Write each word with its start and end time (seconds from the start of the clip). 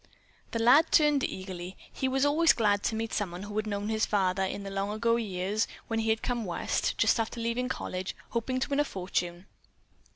The 0.49 0.57
lad 0.57 0.91
turned 0.91 1.23
eagerly. 1.23 1.77
He 1.93 2.07
was 2.07 2.25
always 2.25 2.53
glad 2.53 2.81
to 2.85 2.95
meet 2.95 3.13
someone 3.13 3.43
who 3.43 3.55
had 3.57 3.67
known 3.67 3.89
his 3.89 4.03
father 4.03 4.41
in 4.41 4.63
the 4.63 4.71
long 4.71 4.89
ago 4.89 5.15
years, 5.15 5.67
when 5.89 5.99
he 5.99 6.09
had 6.09 6.23
come 6.23 6.43
West, 6.43 6.97
just 6.97 7.19
after 7.19 7.39
leaving 7.39 7.69
college, 7.69 8.15
hoping 8.29 8.59
to 8.61 8.69
win 8.69 8.79
a 8.79 8.83
fortune. 8.83 9.45